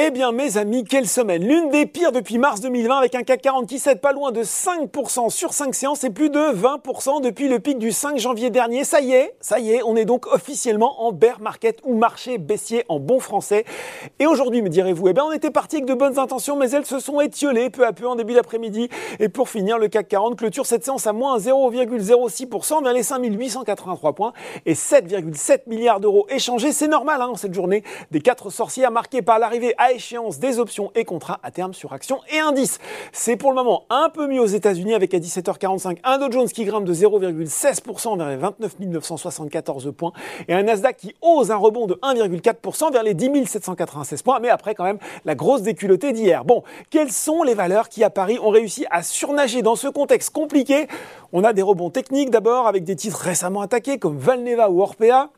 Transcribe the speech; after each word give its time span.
Eh 0.00 0.12
bien, 0.12 0.30
mes 0.30 0.58
amis, 0.58 0.84
quelle 0.84 1.08
semaine 1.08 1.44
L'une 1.44 1.70
des 1.70 1.84
pires 1.84 2.12
depuis 2.12 2.38
mars 2.38 2.60
2020 2.60 2.98
avec 2.98 3.16
un 3.16 3.24
CAC 3.24 3.42
40 3.42 3.66
qui 3.66 3.80
cède 3.80 4.00
pas 4.00 4.12
loin 4.12 4.30
de 4.30 4.44
5% 4.44 5.28
sur 5.28 5.52
5 5.52 5.74
séances 5.74 6.04
et 6.04 6.10
plus 6.10 6.30
de 6.30 6.38
20% 6.38 7.20
depuis 7.20 7.48
le 7.48 7.58
pic 7.58 7.78
du 7.78 7.90
5 7.90 8.16
janvier 8.16 8.50
dernier. 8.50 8.84
Ça 8.84 9.00
y 9.00 9.10
est, 9.10 9.34
ça 9.40 9.58
y 9.58 9.72
est, 9.72 9.82
on 9.82 9.96
est 9.96 10.04
donc 10.04 10.28
officiellement 10.28 11.02
en 11.04 11.10
bear 11.10 11.40
market 11.40 11.80
ou 11.82 11.96
marché 11.96 12.38
baissier 12.38 12.84
en 12.88 13.00
bon 13.00 13.18
français. 13.18 13.64
Et 14.20 14.26
aujourd'hui, 14.28 14.62
me 14.62 14.68
direz-vous, 14.68 15.08
eh 15.08 15.12
bien, 15.14 15.24
on 15.24 15.32
était 15.32 15.50
parti 15.50 15.76
avec 15.76 15.88
de 15.88 15.94
bonnes 15.94 16.20
intentions, 16.20 16.54
mais 16.54 16.70
elles 16.70 16.86
se 16.86 17.00
sont 17.00 17.20
étiolées 17.20 17.68
peu 17.68 17.84
à 17.84 17.92
peu 17.92 18.06
en 18.06 18.14
début 18.14 18.34
d'après-midi. 18.34 18.88
Et 19.18 19.28
pour 19.28 19.48
finir, 19.48 19.78
le 19.78 19.88
CAC 19.88 20.06
40 20.06 20.38
clôture 20.38 20.64
cette 20.64 20.84
séance 20.84 21.08
à 21.08 21.12
moins 21.12 21.38
0,06% 21.38 22.84
vers 22.84 22.92
les 22.92 23.02
5883 23.02 24.12
points 24.12 24.32
et 24.64 24.74
7,7 24.74 25.62
milliards 25.66 25.98
d'euros 25.98 26.24
échangés. 26.30 26.70
C'est 26.70 26.86
normal 26.86 27.20
hein, 27.20 27.32
cette 27.34 27.54
journée 27.54 27.82
des 28.12 28.20
quatre 28.20 28.50
sorcières 28.50 28.92
marquées 28.92 29.22
par 29.22 29.40
l'arrivée 29.40 29.74
à 29.76 29.87
échéance 29.92 30.38
des 30.38 30.58
options 30.58 30.90
et 30.94 31.04
contrats 31.04 31.40
à 31.42 31.50
terme 31.50 31.74
sur 31.74 31.92
actions 31.92 32.20
et 32.32 32.38
indices. 32.38 32.78
C'est 33.12 33.36
pour 33.36 33.50
le 33.50 33.56
moment 33.56 33.84
un 33.90 34.08
peu 34.08 34.26
mieux 34.26 34.40
aux 34.40 34.46
États-Unis 34.46 34.94
avec 34.94 35.14
à 35.14 35.18
17h45 35.18 35.98
un 36.04 36.18
Dow 36.18 36.30
Jones 36.30 36.48
qui 36.48 36.64
grimpe 36.64 36.84
de 36.84 36.94
0,16% 36.94 38.18
vers 38.18 38.28
les 38.28 38.36
29 38.36 38.78
974 38.80 39.92
points 39.96 40.12
et 40.48 40.54
un 40.54 40.62
Nasdaq 40.62 40.96
qui 40.96 41.14
ose 41.22 41.50
un 41.50 41.56
rebond 41.56 41.86
de 41.86 41.94
1,4% 41.94 42.92
vers 42.92 43.02
les 43.02 43.14
10 43.14 43.46
796 43.46 44.22
points. 44.22 44.40
Mais 44.40 44.48
après 44.48 44.74
quand 44.74 44.84
même 44.84 44.98
la 45.24 45.34
grosse 45.34 45.62
déculottée 45.62 46.12
d'hier. 46.12 46.44
Bon, 46.44 46.62
quelles 46.90 47.12
sont 47.12 47.42
les 47.42 47.54
valeurs 47.54 47.88
qui 47.88 48.04
à 48.04 48.10
Paris 48.10 48.38
ont 48.42 48.50
réussi 48.50 48.86
à 48.90 49.02
surnager 49.02 49.62
dans 49.62 49.76
ce 49.76 49.88
contexte 49.88 50.30
compliqué? 50.30 50.88
On 51.32 51.44
a 51.44 51.52
des 51.52 51.62
rebonds 51.62 51.90
techniques 51.90 52.30
d'abord 52.30 52.66
avec 52.66 52.84
des 52.84 52.96
titres 52.96 53.18
récemment 53.18 53.60
attaqués 53.60 53.98
comme 53.98 54.18
Valneva 54.18 54.70
ou 54.70 54.82
Orpea. 54.82 55.30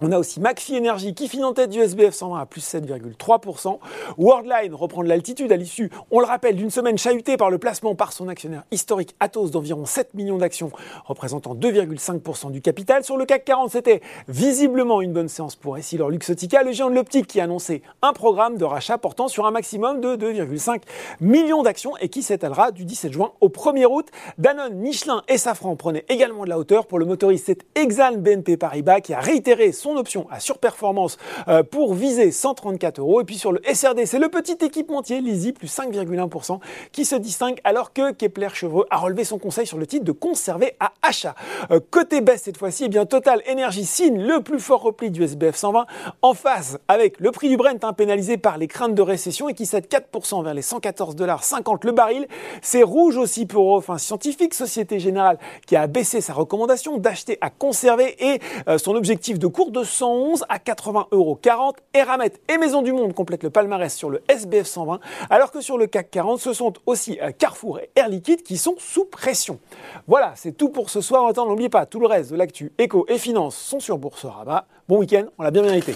On 0.00 0.10
a 0.10 0.18
aussi 0.18 0.40
McPhee 0.40 0.76
Energy 0.78 1.14
qui 1.14 1.28
finit 1.28 1.44
en 1.44 1.52
tête 1.52 1.70
du 1.70 1.80
SBF 1.80 2.14
120 2.14 2.40
à 2.40 2.46
plus 2.46 2.60
7,3%. 2.60 3.78
Worldline 4.18 4.74
reprend 4.74 5.02
de 5.02 5.08
l'altitude 5.08 5.52
à 5.52 5.56
l'issue, 5.56 5.90
on 6.10 6.20
le 6.20 6.26
rappelle, 6.26 6.56
d'une 6.56 6.70
semaine 6.70 6.98
chahutée 6.98 7.36
par 7.36 7.50
le 7.50 7.58
placement 7.58 7.94
par 7.94 8.12
son 8.12 8.28
actionnaire 8.28 8.64
historique 8.70 9.14
Atos 9.20 9.50
d'environ 9.50 9.84
7 9.86 10.14
millions 10.14 10.38
d'actions, 10.38 10.72
représentant 11.04 11.54
2,5% 11.54 12.50
du 12.50 12.60
capital. 12.60 13.04
Sur 13.04 13.16
le 13.16 13.24
CAC 13.24 13.44
40, 13.44 13.70
c'était 13.70 14.00
visiblement 14.26 15.00
une 15.00 15.12
bonne 15.12 15.28
séance 15.28 15.54
pour 15.54 15.78
Essilor 15.78 16.10
Luxotica, 16.10 16.62
le 16.62 16.72
géant 16.72 16.90
de 16.90 16.94
l'optique 16.94 17.26
qui 17.26 17.40
a 17.40 17.44
annoncé 17.44 17.82
un 18.02 18.12
programme 18.12 18.56
de 18.56 18.64
rachat 18.64 18.98
portant 18.98 19.28
sur 19.28 19.46
un 19.46 19.50
maximum 19.50 20.00
de 20.00 20.16
2,5 20.16 20.82
millions 21.20 21.62
d'actions 21.62 21.96
et 21.98 22.08
qui 22.08 22.22
s'étalera 22.22 22.72
du 22.72 22.84
17 22.84 23.12
juin 23.12 23.32
au 23.40 23.48
1er 23.48 23.86
août. 23.86 24.08
Danone, 24.38 24.74
Michelin 24.74 25.22
et 25.28 25.38
Safran 25.38 25.76
prenaient 25.76 26.04
également 26.08 26.44
de 26.44 26.48
la 26.48 26.58
hauteur 26.58 26.86
pour 26.86 26.98
le 26.98 27.04
motoriste 27.04 27.44
c'est 27.46 27.66
Exane 27.74 28.16
BNP 28.16 28.56
Paribas 28.56 29.00
qui 29.00 29.12
a 29.12 29.20
réitéré 29.20 29.72
son 29.72 29.83
option 29.90 30.26
à 30.30 30.40
surperformance 30.40 31.18
euh, 31.48 31.62
pour 31.62 31.94
viser 31.94 32.30
134 32.30 32.98
euros. 32.98 33.20
Et 33.20 33.24
puis 33.24 33.36
sur 33.36 33.52
le 33.52 33.60
SRD, 33.72 34.06
c'est 34.06 34.18
le 34.18 34.28
petit 34.28 34.56
équipementier 34.64 35.20
Lizzy, 35.20 35.52
plus 35.52 35.68
5,1%, 35.68 36.60
qui 36.92 37.04
se 37.04 37.16
distingue 37.16 37.60
alors 37.64 37.92
que 37.92 38.12
Kepler 38.12 38.48
Chevreux 38.52 38.86
a 38.90 38.98
relevé 38.98 39.24
son 39.24 39.38
conseil 39.38 39.66
sur 39.66 39.78
le 39.78 39.86
titre 39.86 40.04
de 40.04 40.12
conserver 40.12 40.74
à 40.80 40.92
achat. 41.02 41.34
Euh, 41.70 41.80
côté 41.90 42.20
baisse 42.20 42.42
cette 42.42 42.56
fois-ci, 42.56 42.84
eh 42.86 42.88
bien 42.88 43.06
Total 43.06 43.42
Energy 43.50 43.84
signe 43.84 44.20
le 44.20 44.40
plus 44.40 44.60
fort 44.60 44.82
repli 44.82 45.10
du 45.10 45.22
SBF 45.22 45.56
120 45.56 45.86
en 46.22 46.34
phase 46.34 46.78
avec 46.88 47.20
le 47.20 47.30
prix 47.30 47.48
du 47.48 47.56
Brent 47.56 47.82
hein, 47.82 47.92
pénalisé 47.92 48.36
par 48.36 48.58
les 48.58 48.68
craintes 48.68 48.94
de 48.94 49.02
récession 49.02 49.48
et 49.48 49.54
qui 49.54 49.66
cède 49.66 49.86
4% 49.86 50.42
vers 50.42 50.54
les 50.54 50.62
114 50.62 51.16
dollars 51.16 51.44
50 51.44 51.84
le 51.84 51.92
baril. 51.92 52.26
C'est 52.62 52.82
rouge 52.82 53.16
aussi 53.16 53.46
pour 53.46 53.68
Eurofin 53.68 53.98
Scientifique, 53.98 54.54
Société 54.54 54.98
Générale 54.98 55.38
qui 55.66 55.76
a 55.76 55.86
baissé 55.86 56.20
sa 56.20 56.32
recommandation 56.32 56.98
d'acheter 56.98 57.38
à 57.40 57.50
conserver 57.50 58.16
et 58.18 58.40
euh, 58.68 58.78
son 58.78 58.94
objectif 58.94 59.38
de 59.38 59.46
cours 59.46 59.70
de 59.74 59.84
111 59.84 60.44
à 60.48 60.58
80 60.58 61.08
euros 61.10 61.34
40. 61.34 61.76
Eramet 61.92 62.32
et 62.48 62.56
Maison 62.56 62.80
du 62.80 62.92
Monde 62.92 63.12
complètent 63.12 63.42
le 63.42 63.50
palmarès 63.50 63.94
sur 63.94 64.08
le 64.08 64.22
SBF 64.28 64.66
120, 64.66 65.00
alors 65.28 65.50
que 65.50 65.60
sur 65.60 65.76
le 65.76 65.86
CAC 65.86 66.10
40, 66.10 66.40
ce 66.40 66.52
sont 66.54 66.72
aussi 66.86 67.18
euh, 67.20 67.32
Carrefour 67.36 67.80
et 67.80 67.90
Air 67.96 68.08
Liquide 68.08 68.42
qui 68.42 68.56
sont 68.56 68.76
sous 68.78 69.04
pression. 69.04 69.58
Voilà, 70.06 70.32
c'est 70.36 70.52
tout 70.52 70.70
pour 70.70 70.88
ce 70.88 71.00
soir. 71.00 71.26
Attends, 71.26 71.46
n'oubliez 71.46 71.68
pas, 71.68 71.84
tout 71.84 72.00
le 72.00 72.06
reste 72.06 72.30
de 72.30 72.36
l'actu 72.36 72.72
éco 72.78 73.04
et 73.08 73.18
finance 73.18 73.56
sont 73.56 73.80
sur 73.80 73.98
Boursorama. 73.98 74.66
Bon 74.88 74.98
week-end, 74.98 75.26
on 75.38 75.42
l'a 75.42 75.50
bien 75.50 75.62
mérité. 75.62 75.94